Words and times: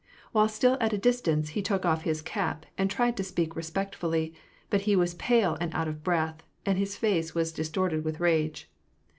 While 0.31 0.47
still 0.49 0.77
at 0.81 0.93
a 0.93 0.97
distance, 0.97 1.49
he 1.49 1.61
took 1.61 1.85
off 1.85 2.01
his 2.01 2.23
cap, 2.23 2.65
and 2.75 2.89
tried 2.89 3.15
to 3.17 3.23
speak 3.23 3.55
respectfully; 3.55 4.33
but 4.71 4.81
he 4.81 4.95
was 4.95 5.13
pale 5.13 5.59
and 5.61 5.71
out 5.75 5.87
of 5.87 6.03
breath, 6.03 6.41
and 6.65 6.79
his 6.79 6.97
face 6.97 7.35
was 7.35 7.51
distorted 7.53 8.03
with 8.03 8.19
rage. 8.19 8.67